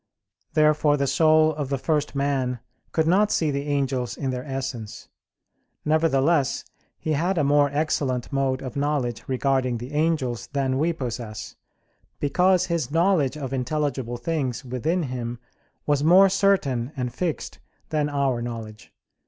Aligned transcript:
Therefore 0.53 0.97
the 0.97 1.05
soul 1.05 1.53
of 1.53 1.69
the 1.69 1.77
first 1.77 2.15
man 2.15 2.59
could 2.91 3.05
not 3.05 3.31
see 3.31 3.51
the 3.51 3.67
angels 3.67 4.17
in 4.17 4.31
their 4.31 4.43
essence. 4.43 5.09
Nevertheless 5.85 6.65
he 6.97 7.13
had 7.13 7.37
a 7.37 7.43
more 7.43 7.69
excellent 7.71 8.33
mode 8.33 8.63
of 8.63 8.75
knowledge 8.75 9.23
regarding 9.27 9.77
the 9.77 9.93
angels 9.93 10.47
than 10.53 10.79
we 10.79 10.91
possess, 10.91 11.55
because 12.19 12.65
his 12.65 12.89
knowledge 12.89 13.37
of 13.37 13.53
intelligible 13.53 14.17
things 14.17 14.65
within 14.65 15.03
him 15.03 15.37
was 15.85 16.03
more 16.03 16.29
certain 16.29 16.91
and 16.97 17.13
fixed 17.13 17.59
than 17.89 18.09
our 18.09 18.41
knowledge. 18.41 18.91